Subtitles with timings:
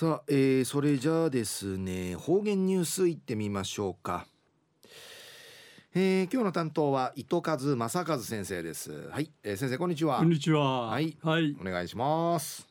[0.00, 4.28] さあ、えー、それじゃあですね方言ニュースいってみましょうか、
[5.92, 9.08] えー、今日の担当は糸数正和先生です。
[9.08, 10.18] はい、えー、先生こんにちは。
[10.18, 10.86] こんにちは。
[10.86, 12.68] はい、はい、お願いします。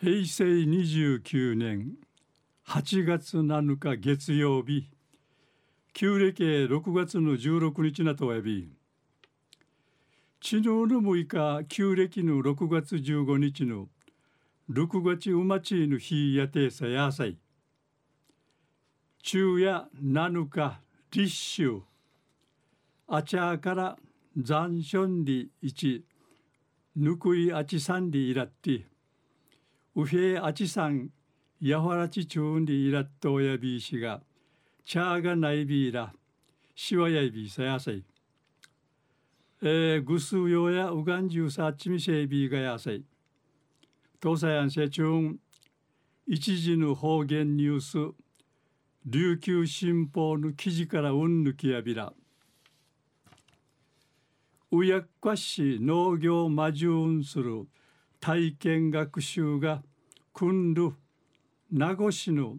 [0.00, 1.92] 平成29年
[2.66, 4.88] 8月7日月曜日
[5.92, 8.70] 旧暦6月の16日なとおやび。
[10.42, 11.26] 昨日の6
[11.60, 13.88] 日旧暦の6月15日の
[14.70, 17.36] 6月うまちの日やてさやさい。
[19.22, 21.82] 昼夜7日立秋。
[23.06, 23.98] あちゃから
[24.34, 26.06] 残暑り一
[26.96, 28.86] ぬくいあちさんりいらって。
[29.96, 31.10] うへあちさん
[31.60, 34.22] やわらちちゅうんりいらっとおやびいしが。
[34.86, 36.10] ちゃがないびいら。
[36.74, 38.02] しわやびさやさい。
[39.60, 43.04] えー、ぐすうよやうがんじゅうさちみせいびがやさい。
[44.24, 45.36] 東西安社中
[46.26, 47.98] 一時の方言ニュース
[49.04, 52.14] 琉球新報の記事からうんぬきやびら。
[54.70, 57.68] うやっかし農業魔獣する
[58.18, 59.82] 体験学習が
[60.32, 60.94] 訓る
[61.70, 62.56] 名護市の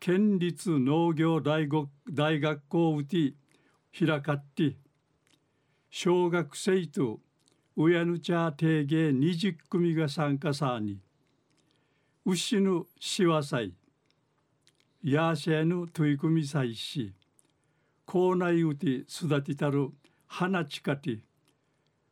[0.00, 3.32] 県立農業大学大学校うて
[3.98, 4.76] 開かって
[5.88, 7.20] 小学生と
[7.76, 10.98] 親ぬちゃ定芸20組が参加さに。
[12.26, 13.72] 牛のしわさい。
[15.02, 17.12] やしえぬ取り組みさいし。
[18.06, 19.90] 校内うて育てたる
[20.26, 21.20] 花ちかて。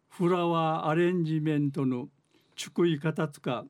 [0.09, 2.09] フラワーアレンジメントの
[2.57, 3.65] ちくい方つか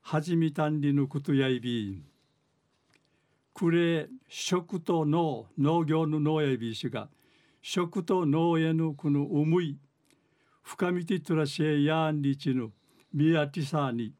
[0.00, 2.04] はじみたんりのことやいびん
[3.52, 7.08] くれ食と農農業の農やいびしが
[7.60, 9.76] 食と農へのこの思い
[10.68, 12.72] 深みてとらしえやんりちの
[13.14, 14.12] みやてさに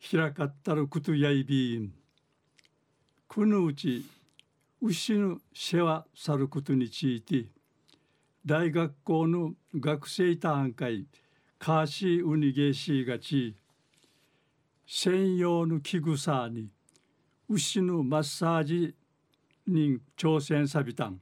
[0.00, 1.92] 開かったることやいびん。
[3.26, 4.06] このうち
[4.80, 7.46] 牛の世話さることについて
[8.46, 11.06] 大学校の学生単会
[11.58, 13.56] カーシーウニゲーシーがち
[14.86, 16.68] 専用の器具さに
[17.48, 18.94] 牛のマッサージ
[19.66, 21.20] に挑戦さびたん。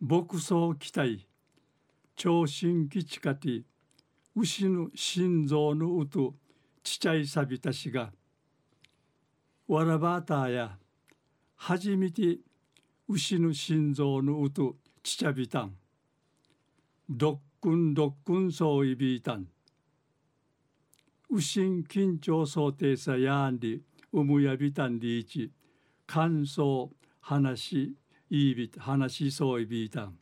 [0.00, 1.27] 牧草期待。
[2.18, 3.62] 聴診基地かて
[4.34, 6.34] 牛の心臓の音
[6.82, 8.10] ちちゃいさびたしが
[9.68, 10.76] わらばたや
[11.54, 12.38] 初めて
[13.08, 15.76] 牛の心臓の音ちちゃびたん。
[17.08, 19.46] どっくんどっくんそういびいたん。
[21.30, 23.80] 牛ん緊張想定さやんり
[24.12, 25.52] うむやびたんりいち
[26.04, 26.90] 感想
[27.20, 27.94] 話
[28.28, 30.18] いび話そういびいたん。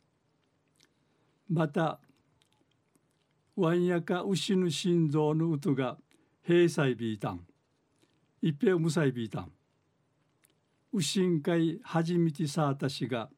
[1.49, 1.99] また
[3.55, 5.97] ワンヤカ牛の心臓の音が
[6.45, 7.45] 平済ビータン。
[8.41, 9.51] 一平無歳ビータン。
[10.93, 13.29] うしんかいはじみてさあたしが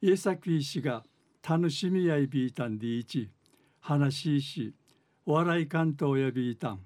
[0.00, 1.04] 家崎氏が
[1.46, 3.30] 楽しみやいビータンでいち
[3.80, 4.74] 話しし
[5.24, 6.80] 笑い関東やビータン。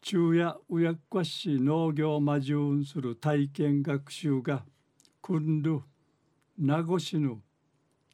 [0.00, 4.64] 昼夜うやっかし農業魔獣する体験学習が
[5.28, 5.82] 訓る
[6.58, 7.40] 名護市の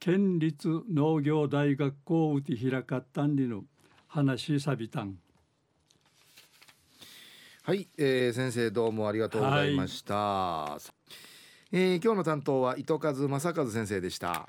[0.00, 3.62] 県立農業大学校うて開かったんりの
[4.08, 5.16] 話さびたん
[7.62, 10.80] はい、えー、先生どうもありがとうございました、は
[11.70, 14.48] い、えー、今日の担当は糸数正和先生でした